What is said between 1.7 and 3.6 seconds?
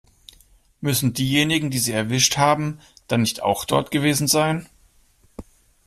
sie erwischt haben, dann nicht